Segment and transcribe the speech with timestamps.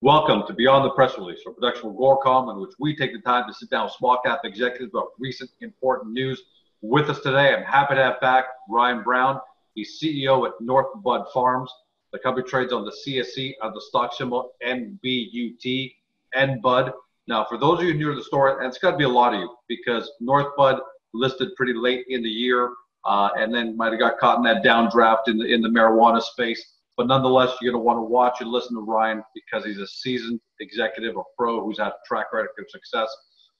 [0.00, 3.18] Welcome to Beyond the Press Release, a production of Agoracom, in which we take the
[3.18, 6.40] time to sit down with small cap executives about recent important news.
[6.82, 9.40] With us today, I'm happy to have back Ryan Brown.
[9.74, 11.68] He's CEO at North Bud Farms.
[12.12, 15.94] The company trades on the CSE of the stock symbol NBUT,
[16.32, 16.92] NBUD.
[17.26, 19.08] Now, for those of you new to the story, and it's got to be a
[19.08, 20.78] lot of you because North Bud
[21.12, 22.70] listed pretty late in the year,
[23.04, 26.22] uh, and then might have got caught in that downdraft in the in the marijuana
[26.22, 26.74] space.
[26.98, 29.86] But nonetheless, you're going to want to watch and listen to Ryan because he's a
[29.86, 33.08] seasoned executive, a pro who's had a track record of success.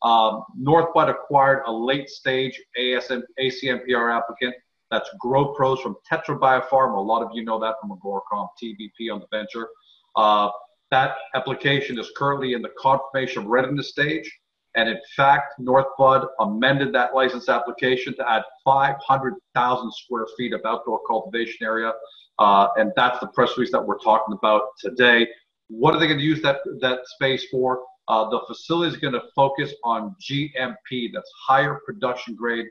[0.03, 4.57] Um, Northbud acquired a late stage ASM, ACMPR applicant.
[4.91, 6.97] That's Grow Pros from Tetra Biopharma.
[6.97, 9.69] A lot of you know that from Agoracom, TBP on the venture.
[10.17, 10.49] Uh,
[10.91, 14.29] that application is currently in the confirmation readiness stage.
[14.75, 21.01] And in fact, Northbud amended that license application to add 500,000 square feet of outdoor
[21.07, 21.93] cultivation area
[22.39, 25.27] uh, and that's the press release that we're talking about today.
[25.69, 27.81] What are they going to use that, that space for?
[28.09, 32.67] Uh, the facility is going to focus on GMP, that's higher production grade,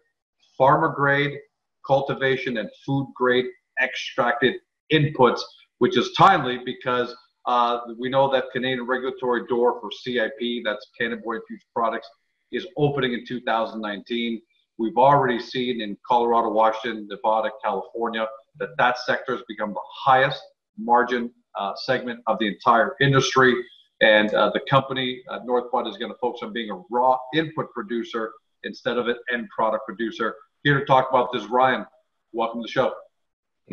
[0.59, 1.37] pharma grade
[1.85, 3.45] cultivation, and food grade
[3.81, 4.55] extracted
[4.91, 5.41] inputs,
[5.77, 11.39] which is timely because uh, we know that Canadian regulatory door for CIP, that's cannabinoid
[11.41, 12.09] infused products,
[12.51, 14.41] is opening in 2019.
[14.77, 18.27] We've already seen in Colorado, Washington, Nevada, California,
[18.59, 20.41] that that sector has become the highest
[20.77, 23.53] margin uh, segment of the entire industry.
[24.01, 27.71] And uh, the company, uh, Northbud, is going to focus on being a raw input
[27.73, 28.31] producer
[28.63, 30.35] instead of an end product producer.
[30.63, 31.85] Here to talk about this, Ryan.
[32.31, 32.93] Welcome to the show.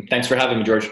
[0.09, 0.91] Thanks for having me, George.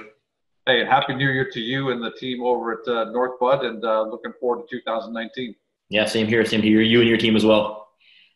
[0.66, 3.84] Hey, and happy New Year to you and the team over at uh, Northbud, and
[3.84, 5.54] uh, looking forward to 2019.
[5.88, 6.80] Yeah, same here, same here.
[6.80, 7.88] You and your team as well.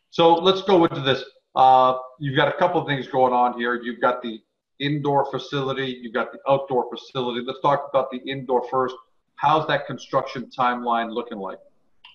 [0.09, 1.23] So let's go into this.
[1.55, 3.81] Uh, you've got a couple of things going on here.
[3.81, 4.41] You've got the
[4.79, 7.43] indoor facility, you've got the outdoor facility.
[7.45, 8.95] Let's talk about the indoor first.
[9.35, 11.59] How's that construction timeline looking like?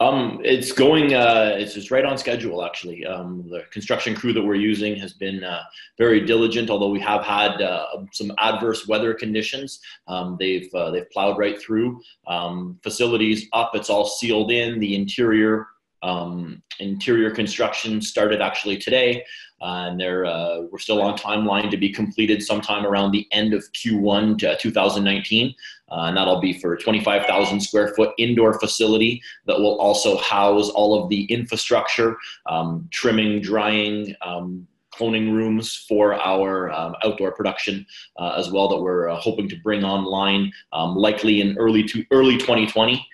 [0.01, 1.15] Um, it's going.
[1.15, 2.65] Uh, it's just right on schedule.
[2.65, 5.63] Actually, um, the construction crew that we're using has been uh,
[5.97, 6.71] very diligent.
[6.71, 11.61] Although we have had uh, some adverse weather conditions, um, they've uh, they've plowed right
[11.61, 12.01] through.
[12.27, 13.73] Um, facilities up.
[13.75, 14.81] It's all sealed in.
[14.81, 15.69] The interior
[16.03, 19.25] um, interior construction started actually today,
[19.61, 23.55] uh, and they're, uh, we're still on timeline to be completed sometime around the end
[23.55, 25.55] of Q1 2019.
[25.91, 31.01] Uh, and that'll be for 25,000 square foot indoor facility that will also house all
[31.01, 37.87] of the infrastructure, um, trimming, drying, um, cloning rooms for our um, outdoor production
[38.19, 42.05] uh, as well that we're uh, hoping to bring online um, likely in early to
[42.11, 43.07] early 2020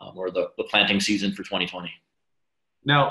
[0.00, 1.90] um, or the, the planting season for 2020.
[2.86, 3.10] Now,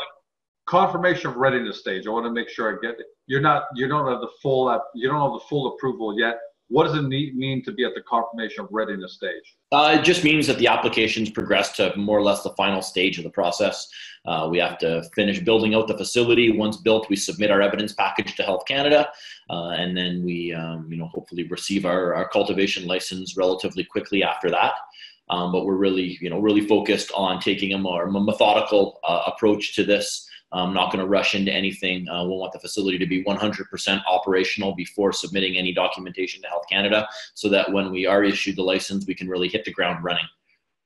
[0.68, 2.08] confirmation of readiness stage.
[2.08, 3.06] I want to make sure I get it.
[3.28, 3.64] You're not.
[3.76, 4.66] You don't have the full.
[4.96, 6.38] You don't have the full approval yet.
[6.68, 9.56] What does it mean to be at the confirmation of readiness stage?
[9.72, 13.20] Uh, it just means that the applications progress to more or less the final stage
[13.20, 13.88] of the process.
[14.26, 16.58] Uh, we have to finish building out the facility.
[16.58, 19.08] Once built, we submit our evidence package to Health Canada,
[19.52, 24.24] uh, and then we, um, you know, hopefully receive our, our cultivation license relatively quickly
[24.24, 24.74] after that.
[25.30, 29.76] Um, but we're really, you know, really focused on taking a more methodical uh, approach
[29.76, 30.30] to this.
[30.52, 32.08] I'm not going to rush into anything.
[32.08, 36.66] Uh, we'll want the facility to be 100% operational before submitting any documentation to Health
[36.70, 40.04] Canada, so that when we are issued the license, we can really hit the ground
[40.04, 40.24] running.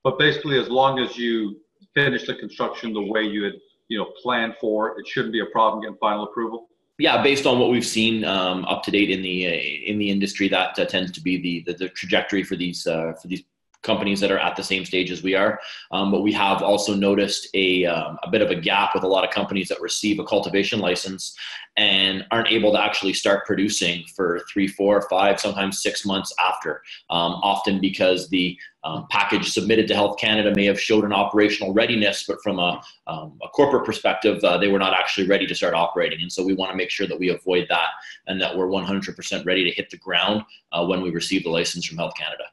[0.02, 1.60] But basically, as long as you
[1.94, 3.54] finish the construction the way you had,
[3.88, 6.70] you know, planned for, it shouldn't be a problem getting final approval
[7.00, 10.10] yeah, based on what we've seen um, up to date in the uh, in the
[10.10, 13.42] industry, that uh, tends to be the, the, the trajectory for these uh, for these
[13.82, 15.58] companies that are at the same stage as we are.
[15.90, 19.08] Um, but we have also noticed a, um, a bit of a gap with a
[19.08, 21.36] lot of companies that receive a cultivation license
[21.76, 26.82] and aren't able to actually start producing for three, four, five, sometimes six months after.
[27.08, 31.72] Um, often because the um, package submitted to Health Canada may have showed an operational
[31.72, 35.54] readiness, but from a, um, a corporate perspective, uh, they were not actually ready to
[35.54, 36.20] start operating.
[36.22, 37.90] And so we want to make sure that we avoid that
[38.26, 40.42] and that we're 100% ready to hit the ground
[40.72, 42.44] uh, when we receive the license from Health Canada.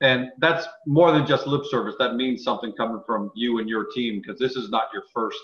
[0.00, 1.94] And that's more than just lip service.
[1.98, 5.38] That means something coming from you and your team because this is not your first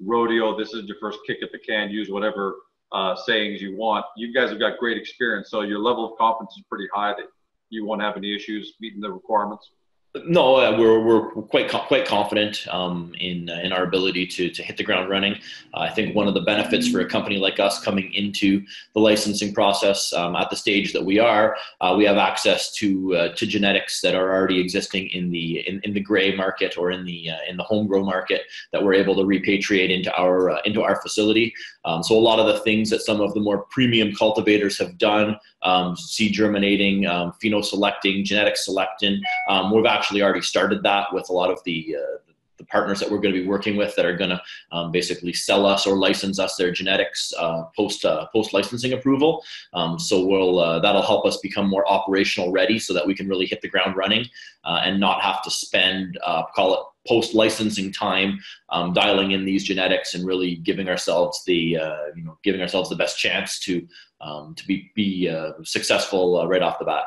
[0.00, 0.58] rodeo.
[0.58, 1.90] This is your first kick at the can.
[1.90, 2.56] Use whatever
[2.92, 4.04] uh, sayings you want.
[4.16, 7.26] You guys have got great experience, so your level of confidence is pretty high that
[7.68, 9.70] you won't have any issues meeting the requirements.
[10.26, 14.60] No, uh, we're, we're quite quite confident um, in uh, in our ability to to
[14.60, 15.34] hit the ground running.
[15.72, 18.64] Uh, I think one of the benefits for a company like us coming into
[18.94, 23.14] the licensing process um, at the stage that we are, uh, we have access to
[23.14, 26.90] uh, to genetics that are already existing in the in, in the gray market or
[26.90, 28.42] in the in the home grow market
[28.72, 31.54] that we're able to repatriate into our into our facility.
[31.84, 34.98] Um, so a lot of the things that some of the more premium cultivators have
[34.98, 41.28] done, um, seed germinating, um, pheno-selecting, genetic selecting, um, we've actually already started that with
[41.28, 42.30] a lot of the uh,
[42.60, 45.32] the partners that we're going to be working with that are going to um, basically
[45.32, 49.42] sell us or license us their genetics uh, post uh, post licensing approval.
[49.72, 53.28] Um, so we'll uh, that'll help us become more operational ready so that we can
[53.28, 54.26] really hit the ground running
[54.64, 58.38] uh, and not have to spend uh, call it post licensing time
[58.68, 61.54] um, dialing in these genetics and really giving ourselves the
[62.14, 63.86] you know giving ourselves the best chance to
[64.20, 67.04] um, to be be successful right off the bat.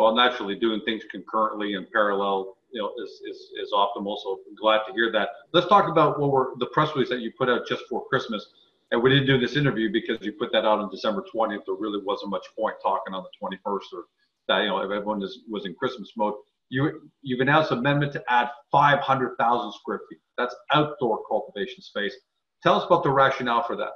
[0.00, 4.16] Well, naturally, doing things concurrently and parallel you know is, is is optimal.
[4.22, 5.28] So I'm glad to hear that.
[5.52, 8.46] Let's talk about what were the press release that you put out just for Christmas.
[8.92, 11.66] And we didn't do this interview because you put that out on December 20th.
[11.66, 14.04] There really wasn't much point talking on the 21st or
[14.48, 16.32] that you know everyone is, was in Christmas mode.
[16.70, 20.20] You you've announced amendment to add 500,000 square feet.
[20.38, 22.14] That's outdoor cultivation space.
[22.62, 23.90] Tell us about the rationale for that.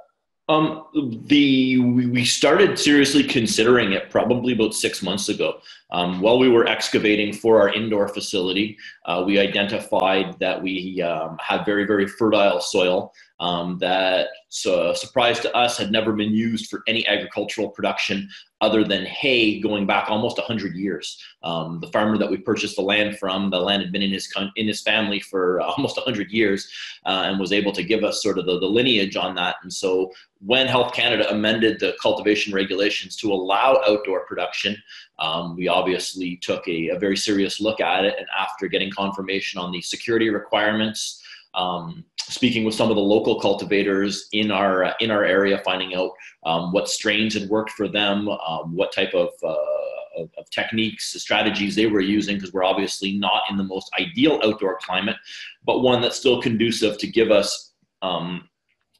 [0.47, 0.85] Um,
[1.25, 5.59] the we started seriously considering it probably about six months ago.
[5.89, 11.37] Um, while we were excavating for our indoor facility, uh, we identified that we um,
[11.39, 16.69] had very very fertile soil um, that, so, surprise to us, had never been used
[16.69, 18.29] for any agricultural production
[18.61, 21.21] other than hay going back almost 100 years.
[21.43, 24.31] Um, the farmer that we purchased the land from, the land had been in his,
[24.55, 26.71] in his family for almost 100 years
[27.05, 29.57] uh, and was able to give us sort of the, the lineage on that.
[29.63, 34.81] And so when Health Canada amended the cultivation regulations to allow outdoor production,
[35.19, 38.15] um, we obviously took a, a, very serious look at it.
[38.17, 41.21] And after getting confirmation on the security requirements,
[41.55, 45.95] um, speaking with some of the local cultivators in our uh, in our area, finding
[45.95, 46.11] out
[46.45, 51.75] um, what strains had worked for them, um, what type of, uh, of, techniques, strategies
[51.75, 55.17] they were using, because we're obviously not in the most ideal outdoor climate,
[55.65, 57.73] but one that's still conducive to give us.
[58.01, 58.49] Um,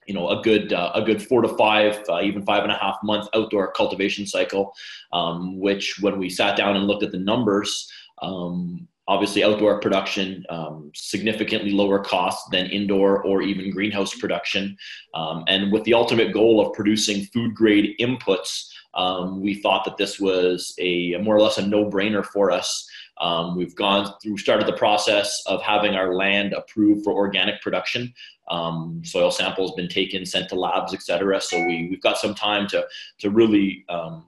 [0.07, 2.77] you know, a good uh, a good four to five, uh, even five and a
[2.77, 4.71] half month outdoor cultivation cycle,
[5.13, 7.91] um, which when we sat down and looked at the numbers,
[8.21, 14.75] um, obviously outdoor production um, significantly lower cost than indoor or even greenhouse production.
[15.13, 19.97] Um, and with the ultimate goal of producing food grade inputs um, we thought that
[19.97, 22.87] this was a, more or less a no-brainer for us.
[23.19, 28.13] Um, we've gone through started the process of having our land approved for organic production.
[28.49, 32.67] Um, soil samples been taken sent to labs etc so we, we've got some time
[32.67, 32.85] to
[33.17, 34.27] to really um,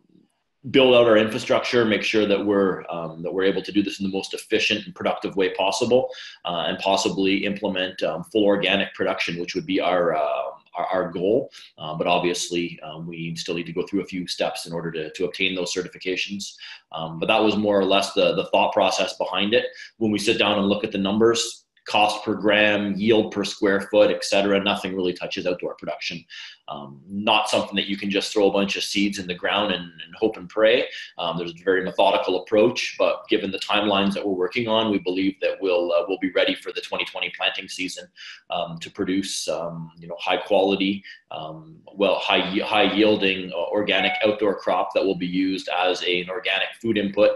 [0.71, 3.99] build out our infrastructure, make sure that we're um, that we're able to do this
[3.99, 6.09] in the most efficient and productive way possible,
[6.45, 11.11] uh, and possibly implement um, full organic production, which would be our uh, our, our,
[11.11, 11.51] goal.
[11.77, 14.91] Uh, but obviously, um, we still need to go through a few steps in order
[14.91, 16.53] to, to obtain those certifications.
[16.91, 19.65] Um, but that was more or less the the thought process behind it.
[19.97, 23.81] When we sit down and look at the numbers, cost per gram, yield per square
[23.81, 24.61] foot, et cetera.
[24.61, 26.23] Nothing really touches outdoor production.
[26.69, 29.71] Um, not something that you can just throw a bunch of seeds in the ground
[29.71, 30.85] and, and hope and pray.
[31.17, 34.99] Um, there's a very methodical approach, but given the timelines that we're working on, we
[34.99, 38.09] believe that we'll uh, we'll be ready for the 2020 planting season
[38.49, 44.11] um, to produce um, you know high quality, um, well high high yielding uh, organic
[44.25, 47.31] outdoor crop that will be used as a, an organic food input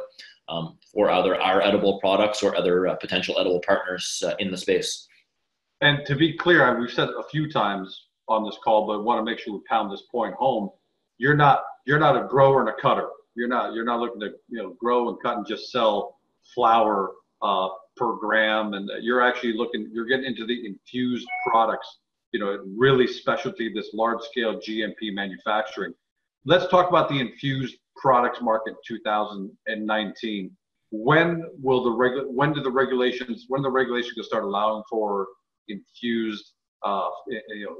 [0.51, 4.57] um, for other our edible products or other uh, potential edible partners uh, in the
[4.57, 5.07] space.
[5.79, 9.29] And to be clear, we've said a few times on this call, but want to
[9.29, 10.69] make sure we pound this point home.
[11.17, 13.07] You're not you're not a grower and a cutter.
[13.35, 16.19] You're not you're not looking to you know grow and cut and just sell
[16.53, 21.99] flower uh, per gram, and you're actually looking you're getting into the infused products.
[22.31, 25.93] You know, really specialty, this large scale GMP manufacturing.
[26.45, 30.51] Let's talk about the infused products market 2019
[30.91, 35.27] when will the regu- when do the regulations when the regulations going start allowing for
[35.69, 36.53] infused
[36.83, 37.75] uh, you know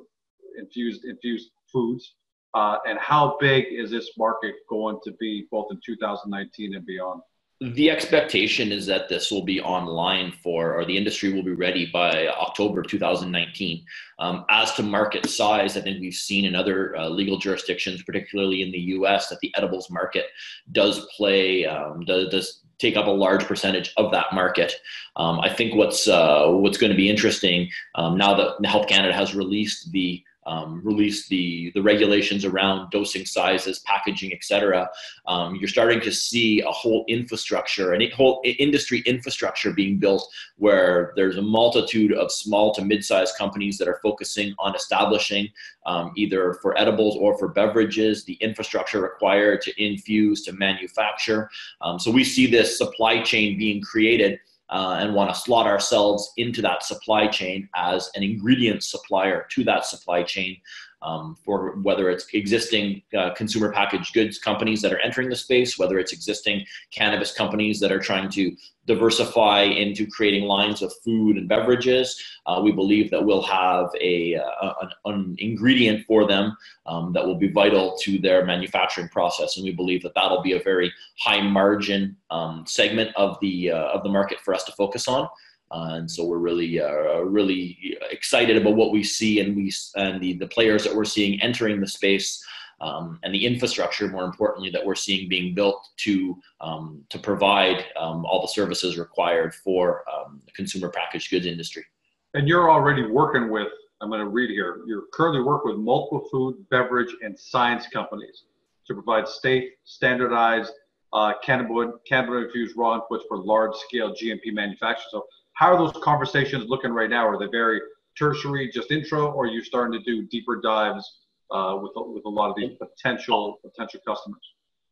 [0.58, 2.16] infused infused foods?
[2.54, 7.22] Uh, and how big is this market going to be both in 2019 and beyond
[7.62, 11.86] the expectation is that this will be online for, or the industry will be ready
[11.86, 13.86] by October 2019.
[14.18, 18.64] Um, as to market size, I think we've seen in other uh, legal jurisdictions, particularly
[18.64, 20.26] in the US, that the edibles market
[20.72, 24.74] does play, um, does, does take up a large percentage of that market.
[25.16, 29.14] Um, I think what's uh, what's going to be interesting um, now that Health Canada
[29.14, 34.90] has released the um, released the the regulations around dosing sizes, packaging, etc.
[35.28, 41.14] Um, you're starting to see a whole infrastructure, a whole industry infrastructure being built, where
[41.16, 45.50] there's a multitude of small to mid-sized companies that are focusing on establishing
[45.86, 51.50] um, either for edibles or for beverages the infrastructure required to infuse to manufacture.
[51.82, 54.40] Um, so we see this supply chain being created
[54.72, 59.64] uh, and want to slot ourselves into that supply chain as an ingredient supplier to
[59.64, 60.58] that supply chain
[61.02, 65.78] um, for whether it's existing uh, consumer packaged goods companies that are entering the space,
[65.78, 68.56] whether it's existing cannabis companies that are trying to
[68.88, 72.22] diversify into creating lines of food and beverages.
[72.46, 76.56] Uh, we believe that we'll have a, uh, an, an, ingredient for them
[76.88, 80.54] um, that will be vital to their manufacturing process, and we believe that that'll be
[80.54, 84.72] a very high margin um, segment of the uh, of the market for us to
[84.72, 85.28] focus on.
[85.72, 90.22] Uh, and so we're really, uh, really excited about what we see and we and
[90.22, 92.44] the, the players that we're seeing entering the space
[92.82, 97.86] um, and the infrastructure, more importantly, that we're seeing being built to um, to provide
[97.98, 101.86] um, all the services required for um, the consumer packaged goods industry.
[102.34, 103.68] And you're already working with.
[104.02, 104.82] I'm going to read here.
[104.88, 108.46] You're currently working with multiple food, beverage, and science companies
[108.88, 110.74] to provide state standardized
[111.14, 115.08] uh, cannabinoid, cannabinoid infused raw inputs for large scale GMP manufacturing.
[115.12, 117.28] So how are those conversations looking right now?
[117.28, 117.82] Are they very
[118.18, 121.20] tertiary, just intro, or are you starting to do deeper dives
[121.52, 124.42] uh, with with a lot of these potential potential customers?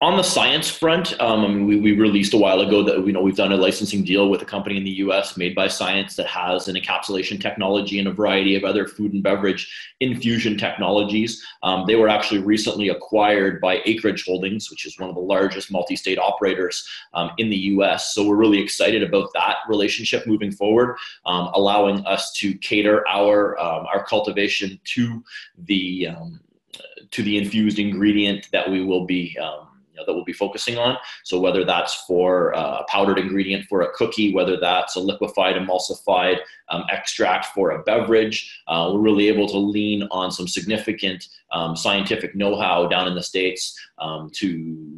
[0.01, 3.35] On the science front, um, we, we released a while ago that you know we've
[3.35, 5.35] done a licensing deal with a company in the U.S.
[5.35, 9.21] made by Science that has an encapsulation technology and a variety of other food and
[9.21, 11.45] beverage infusion technologies.
[11.63, 15.69] Um, they were actually recently acquired by Acreage Holdings, which is one of the largest
[15.69, 18.13] multi-state operators um, in the U.S.
[18.13, 23.59] So we're really excited about that relationship moving forward, um, allowing us to cater our
[23.59, 25.21] um, our cultivation to
[25.57, 26.39] the um,
[27.11, 29.68] to the infused ingredient that we will be um,
[29.99, 30.97] know, that we'll be focusing on.
[31.23, 35.55] So whether that's for uh, a powdered ingredient for a cookie, whether that's a liquefied
[35.55, 36.37] emulsified
[36.69, 41.75] um, extract for a beverage, uh, we're really able to lean on some significant um,
[41.75, 44.47] scientific know-how down in the states um, to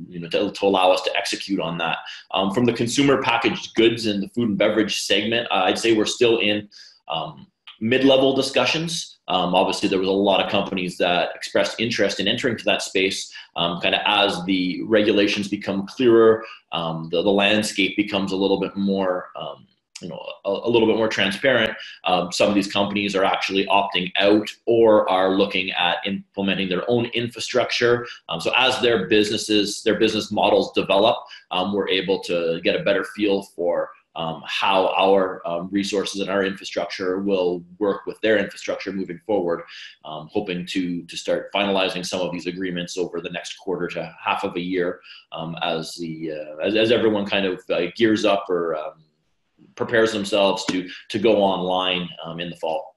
[0.09, 1.97] you know to, to, allow us to execute on that.
[2.31, 6.05] Um, from the consumer packaged goods and the food and beverage segment, I'd say we're
[6.05, 6.69] still in
[7.07, 7.47] um,
[7.79, 9.10] mid-level discussions.
[9.27, 12.81] Um, obviously, there was a lot of companies that expressed interest in entering to that
[12.81, 13.31] space.
[13.55, 18.59] Um, kind of as the regulations become clearer, um, the, the landscape becomes a little
[18.59, 19.29] bit more.
[19.35, 19.67] Um,
[20.01, 21.77] you know, a, a, little bit more transparent.
[22.05, 26.89] Um, some of these companies are actually opting out or are looking at implementing their
[26.89, 28.07] own infrastructure.
[28.27, 31.17] Um, so as their businesses, their business models develop,
[31.71, 36.43] we're able to get a better feel for um, how our um, resources and our
[36.43, 39.63] infrastructure will work with their infrastructure moving forward.
[40.03, 44.15] Um, hoping to to start finalizing some of these agreements over the next quarter to
[44.23, 44.99] half of a year
[45.31, 49.03] um, as the uh, as, as everyone kind of uh, gears up or um,
[49.75, 52.95] prepares themselves to to go online um, in the fall.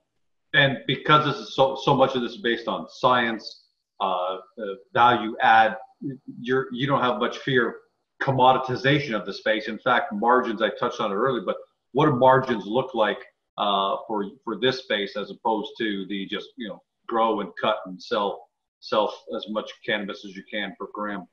[0.52, 3.64] And because this is so so much of this is based on science,
[4.00, 4.38] uh,
[4.92, 5.76] value add,
[6.40, 7.76] you're you don't have much fear
[8.25, 9.69] commoditization of the space.
[9.69, 11.57] In fact, margins, I touched on it earlier, but
[11.93, 13.19] what do margins look like
[13.59, 17.76] uh, for for this space as opposed to the just you know grow and cut
[17.87, 18.49] and sell
[18.81, 21.26] sell as much cannabis as you can per gram?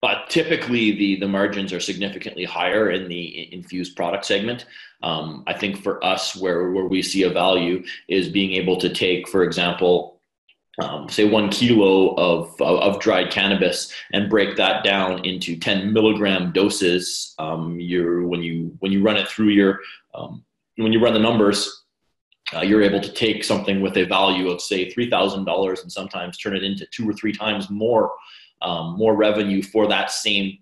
[0.00, 4.66] But typically, the the margins are significantly higher in the infused product segment.
[5.02, 8.92] Um, I think for us, where where we see a value is being able to
[8.92, 10.13] take, for example,
[10.80, 16.52] um, say one kilo of, of dried cannabis and break that down into 10 milligram
[16.52, 19.78] doses um, you're, when you when you run it through your
[20.14, 20.44] um,
[20.76, 21.84] when you run the numbers
[22.54, 26.56] uh, you're able to take something with a value of say $3000 and sometimes turn
[26.56, 28.12] it into two or three times more
[28.62, 30.58] um, more revenue for that same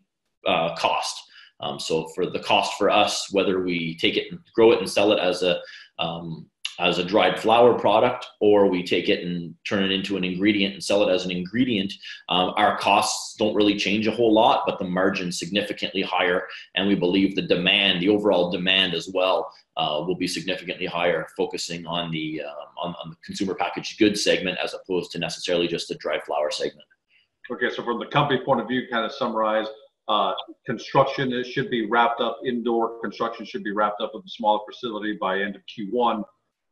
[0.47, 1.23] uh, cost.
[1.61, 4.91] Um, so for the cost for us whether we take it and grow it and
[4.91, 5.61] sell it as a
[5.99, 6.47] um,
[6.83, 10.75] as a dried flower product or we take it and turn it into an ingredient
[10.75, 11.93] and sell it as an ingredient
[12.29, 16.87] um, our costs don't really change a whole lot but the margin significantly higher and
[16.87, 21.87] we believe the demand the overall demand as well uh, will be significantly higher focusing
[21.87, 25.89] on the um, on, on the consumer packaged goods segment as opposed to necessarily just
[25.89, 26.85] the dried flower segment.
[27.51, 29.69] Okay so from the company point of view kind of summarize
[30.09, 30.33] uh,
[30.67, 35.17] construction should be wrapped up indoor construction should be wrapped up of a smaller facility
[35.21, 36.25] by end of q1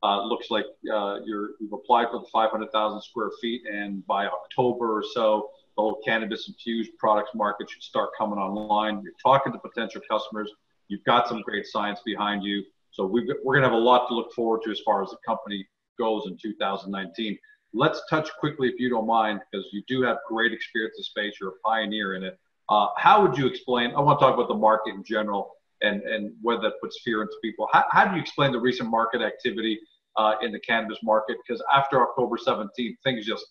[0.02, 4.96] uh, looks like uh, you're, you've applied for the 500,000 square feet, and by October
[4.96, 9.02] or so, the whole cannabis infused products market should start coming online.
[9.02, 10.50] You're talking to potential customers.
[10.88, 12.64] You've got some great science behind you.
[12.92, 15.10] So we are going to have a lot to look forward to as far as
[15.10, 15.66] the company
[15.98, 17.38] goes in 2019.
[17.72, 21.34] Let's touch quickly, if you don't mind, because you do have great experience in space.
[21.40, 22.38] You're a pioneer in it.
[22.68, 23.92] Uh, how would you explain?
[23.94, 27.22] I want to talk about the market in general and, and whether that puts fear
[27.22, 27.68] into people.
[27.72, 29.78] How, how do you explain the recent market activity
[30.16, 31.36] uh, in the cannabis market?
[31.46, 33.44] Because after October 17th, things just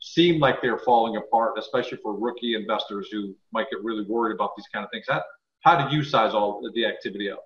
[0.00, 4.50] seem like they're falling apart, especially for rookie investors who might get really worried about
[4.56, 5.06] these kind of things.
[5.08, 5.22] How,
[5.60, 7.44] how do you size all the activity up?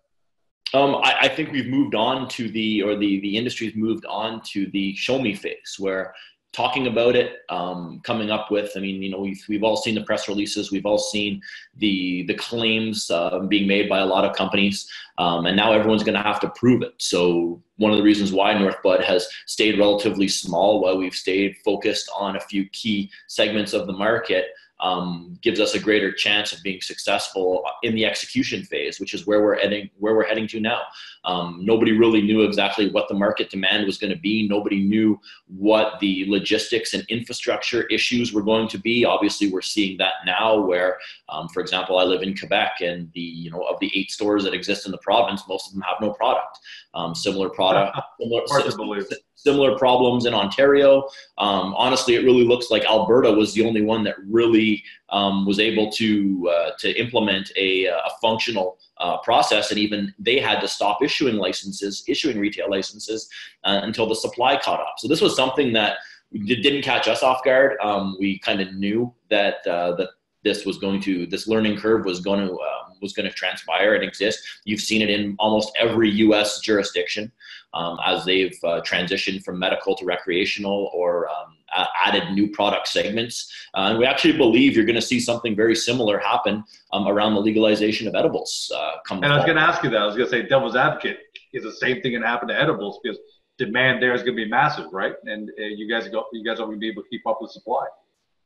[0.74, 4.40] Um, I, I, think we've moved on to the, or the the industry's moved on
[4.52, 6.14] to the show me phase, where
[6.52, 8.72] talking about it, um, coming up with.
[8.76, 11.40] I mean, you know, we've we've all seen the press releases, we've all seen
[11.76, 16.02] the the claims uh, being made by a lot of companies, um, and now everyone's
[16.02, 16.94] going to have to prove it.
[16.98, 22.10] So one of the reasons why Northbud has stayed relatively small, while we've stayed focused
[22.16, 24.46] on a few key segments of the market,
[24.82, 29.26] um, gives us a greater chance of being successful in the execution phase, which is
[29.26, 29.88] where we're heading.
[29.98, 30.80] Where we're heading to now.
[31.24, 34.48] Um, nobody really knew exactly what the market demand was going to be.
[34.48, 39.04] Nobody knew what the logistics and infrastructure issues were going to be.
[39.04, 40.58] Obviously, we're seeing that now.
[40.58, 40.98] Where,
[41.28, 44.42] um, for example, I live in Quebec, and the you know of the eight stores
[44.42, 46.58] that exist in the province, most of them have no product.
[46.94, 49.08] Um, similar product, similar, Hard to believe
[49.42, 51.08] similar problems in Ontario.
[51.38, 55.58] Um, honestly, it really looks like Alberta was the only one that really um, was
[55.58, 60.68] able to uh, to implement a, a functional uh, process, and even they had to
[60.68, 63.28] stop issuing licenses, issuing retail licenses
[63.64, 64.94] uh, until the supply caught up.
[64.98, 65.98] So this was something that
[66.32, 67.76] didn't catch us off guard.
[67.82, 70.10] Um, we kind of knew that uh, that
[70.44, 73.94] this was going to this learning curve was going to um, was going to transpire
[73.94, 74.40] and exist.
[74.64, 76.60] You've seen it in almost every U.S.
[76.60, 77.30] jurisdiction
[77.74, 81.56] um, as they've uh, transitioned from medical to recreational or um,
[82.04, 83.52] added new product segments.
[83.74, 87.34] Uh, and we actually believe you're going to see something very similar happen um, around
[87.34, 88.70] the legalization of edibles.
[88.74, 90.00] Uh, come and I was going to ask you that.
[90.00, 91.18] I was going to say, devil's advocate
[91.52, 93.18] is the same thing going to happen to edibles because
[93.58, 95.14] demand there is going to be massive, right?
[95.24, 97.38] And uh, you guys go, you guys are going to be able to keep up
[97.40, 97.86] with supply.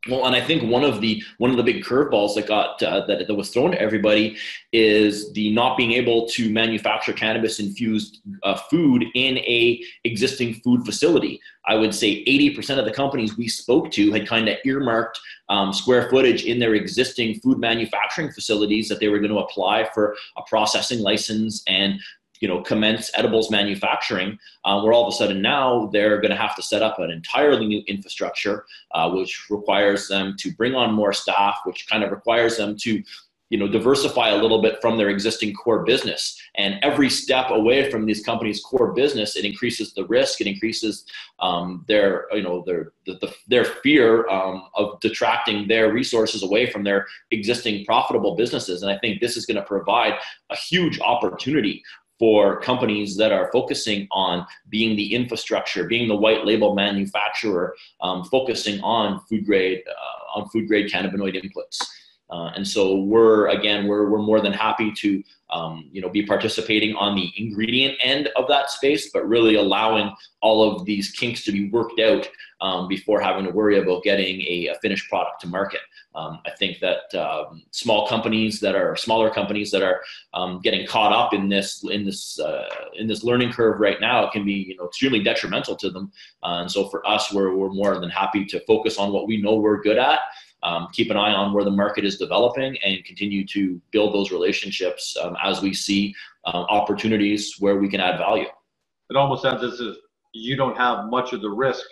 [0.09, 3.07] Well, and I think one of the one of the big curveballs that got uh,
[3.07, 4.37] that, that was thrown to everybody
[4.73, 10.85] is the not being able to manufacture cannabis infused uh, food in a existing food
[10.85, 11.41] facility.
[11.67, 15.73] I would say 80% of the companies we spoke to had kind of earmarked um,
[15.73, 20.17] square footage in their existing food manufacturing facilities that they were going to apply for
[20.37, 22.01] a processing license and
[22.41, 26.37] you know commence edibles manufacturing uh, where all of a sudden now they're going to
[26.37, 30.93] have to set up an entirely new infrastructure uh, which requires them to bring on
[30.93, 33.03] more staff which kind of requires them to
[33.51, 36.41] you know diversify a little bit from their existing core business.
[36.57, 41.05] And every step away from these companies core business it increases the risk it increases
[41.39, 46.71] um, their you know their the, the, their fear um, of detracting their resources away
[46.71, 48.83] from their existing profitable businesses.
[48.83, 50.15] And i think this is going to provide
[50.51, 51.83] a huge opportunity
[52.19, 58.25] for companies that are focusing on being the infrastructure, being the white label manufacturer, um,
[58.25, 61.79] focusing on food grade uh, on food grade cannabinoid inputs.
[62.31, 66.25] Uh, and so we're again we're, we're more than happy to um, you know be
[66.25, 71.45] participating on the ingredient end of that space, but really allowing all of these kinks
[71.45, 72.29] to be worked out
[72.61, 75.81] um, before having to worry about getting a, a finished product to market.
[76.15, 80.01] Um, I think that um, small companies that are smaller companies that are
[80.33, 84.29] um, getting caught up in this in this uh, in this learning curve right now
[84.31, 86.11] can be you know extremely detrimental to them.
[86.43, 89.41] Uh, and so for us, we're we're more than happy to focus on what we
[89.41, 90.21] know we're good at.
[90.63, 94.33] Um, keep an eye on where the market is developing and continue to build those
[94.33, 98.47] relationships as we see uh, opportunities where we can add value.
[99.11, 99.97] It almost sounds as if
[100.33, 101.85] you don't have much of the risk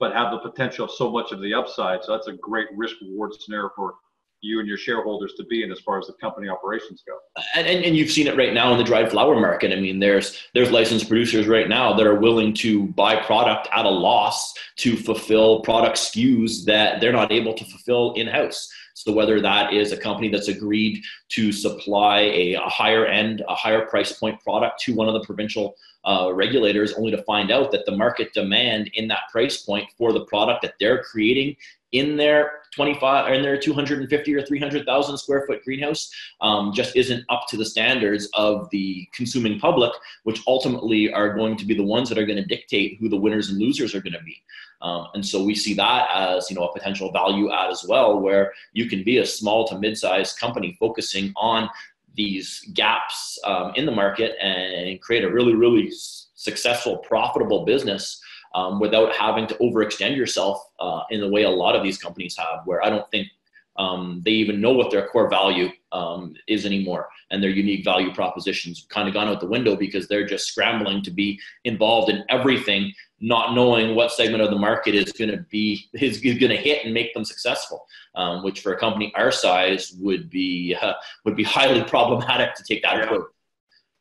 [0.00, 2.04] but have the potential of so much of the upside.
[2.04, 3.94] So that's a great risk reward scenario for
[4.40, 7.14] you and your shareholders to be in as far as the company operations go.
[7.54, 9.72] And, and, and, you've seen it right now in the dried flower market.
[9.72, 13.86] I mean, there's there's licensed producers right now that are willing to buy product at
[13.86, 18.68] a loss to fulfill product SKUs that they're not able to fulfill in house.
[18.94, 23.54] So whether that is a company that's agreed to supply a, a higher end, a
[23.54, 27.72] higher price point product to one of the provincial uh, regulators, only to find out
[27.72, 31.56] that the market demand in that price point for the product that they're creating
[31.94, 37.24] in their 25 or in their 250 or 300,000 square foot greenhouse um, just isn't
[37.30, 39.92] up to the standards of the consuming public,
[40.24, 43.16] which ultimately are going to be the ones that are going to dictate who the
[43.16, 44.42] winners and losers are going to be.
[44.82, 48.20] Um, and so we see that as you know a potential value add as well,
[48.20, 51.70] where you can be a small to mid-sized company focusing on
[52.16, 55.90] these gaps um, in the market and create a really, really
[56.34, 58.20] successful, profitable business
[58.54, 62.36] um, without having to overextend yourself uh, in the way a lot of these companies
[62.36, 63.28] have, where I don't think
[63.76, 68.12] um, they even know what their core value um, is anymore and their unique value
[68.12, 72.24] propositions kind of gone out the window because they're just scrambling to be involved in
[72.28, 76.50] everything not knowing what segment of the market is going to be is, is going
[76.50, 80.76] to hit and make them successful um, which for a company our size would be
[80.80, 80.92] uh,
[81.24, 83.02] would be highly problematic to take that yeah.
[83.04, 83.26] approach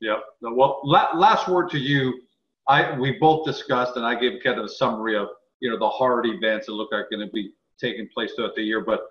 [0.02, 2.22] yeah well la- last word to you
[2.68, 5.28] i we both discussed and i gave kind of a summary of
[5.60, 8.62] you know the hard events that look like going to be taking place throughout the
[8.62, 9.02] year but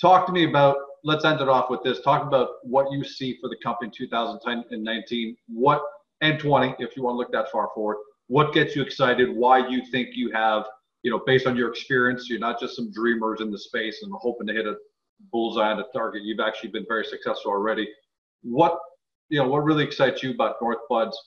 [0.00, 2.00] talk to me about let's end it off with this.
[2.00, 5.82] Talk about what you see for the company in 2019 what
[6.20, 7.96] and 20 if you want to look that far forward
[8.28, 9.28] what gets you excited?
[9.34, 10.64] Why you think you have
[11.02, 14.12] you know based on your experience you're not just some dreamers in the space and
[14.14, 14.76] hoping to hit a
[15.30, 16.22] bullseye on a target.
[16.22, 17.88] You've actually been very successful already.
[18.42, 18.78] What
[19.28, 21.18] you know what really excites you about northbud's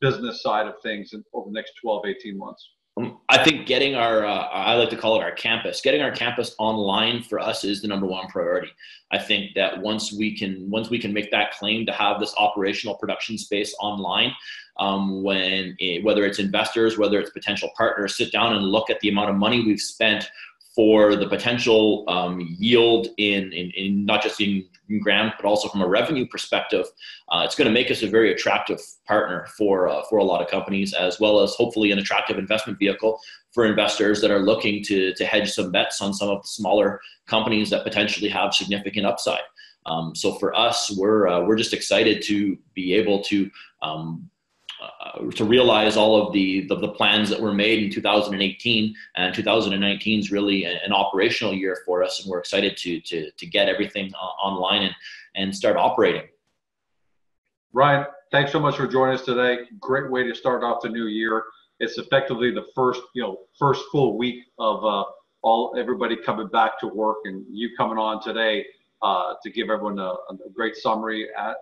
[0.00, 3.96] business side of things in, over the next 12 18 months um, I think getting
[3.96, 7.64] our, uh, I like to call it our campus, getting our campus online for us
[7.64, 8.68] is the number one priority.
[9.10, 12.34] I think that once we can, once we can make that claim to have this
[12.38, 14.32] operational production space online,
[14.78, 19.00] um, when it, whether it's investors, whether it's potential partners, sit down and look at
[19.00, 20.30] the amount of money we've spent
[20.74, 25.68] for the potential um, yield in, in, in, not just in, in gram, but also
[25.68, 26.84] from a revenue perspective,
[27.28, 30.42] uh, it's going to make us a very attractive partner for uh, for a lot
[30.42, 33.20] of companies, as well as hopefully an attractive investment vehicle
[33.52, 37.00] for investors that are looking to to hedge some bets on some of the smaller
[37.26, 39.42] companies that potentially have significant upside.
[39.86, 43.50] Um, so for us, we're uh, we're just excited to be able to
[43.82, 44.28] um,
[45.00, 49.34] uh, to realize all of the, the, the plans that were made in 2018 and
[49.34, 53.68] 2019 is really an, operational year for us and we're excited to to to get
[53.68, 54.94] everything uh, online and
[55.34, 56.28] and start operating.
[57.72, 59.58] Ryan thanks so much for joining us today.
[59.80, 61.44] Great way to start off the new year.
[61.80, 65.04] It's effectively the first you know first full week of uh,
[65.42, 68.64] all everybody coming back to work and you coming on today
[69.02, 71.56] uh, to give everyone a, a great summary at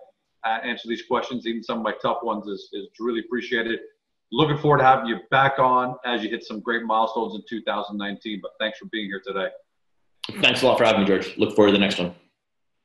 [0.45, 3.79] uh, answer these questions, even some of my tough ones, is, is really appreciated.
[4.31, 8.39] Looking forward to having you back on as you hit some great milestones in 2019.
[8.41, 9.47] But thanks for being here today.
[10.41, 11.37] Thanks a lot for having me, George.
[11.37, 12.15] Look forward to the next one.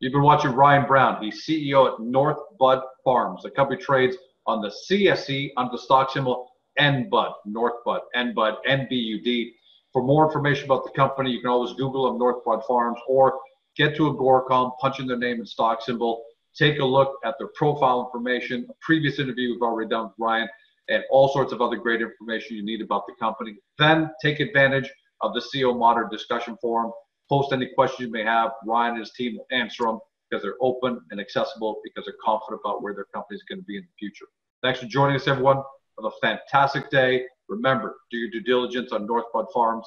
[0.01, 1.23] You've been watching Ryan Brown.
[1.23, 3.43] He's CEO at North Bud Farms.
[3.43, 4.17] The company trades
[4.47, 9.53] on the CSE under the stock symbol NBUD, North Bud, NBUD, NBUD.
[9.93, 13.39] For more information about the company, you can always Google them, North Bud Farms, or
[13.77, 16.25] get to Agoracom, punch in their name and stock symbol,
[16.57, 20.49] take a look at their profile information, a previous interview we've already done with Ryan,
[20.89, 23.57] and all sorts of other great information you need about the company.
[23.79, 26.93] Then take advantage of the CEO Modern discussion forum.
[27.29, 28.53] Post any questions you may have.
[28.67, 29.99] Ryan and his team will answer them
[30.31, 33.65] because they're open and accessible because they're confident about where their company is going to
[33.65, 34.27] be in the future.
[34.63, 35.57] Thanks for joining us, everyone.
[35.57, 37.25] Have a fantastic day.
[37.49, 39.87] Remember, do your due diligence on North Bud Farms.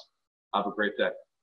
[0.53, 1.09] Have a great day.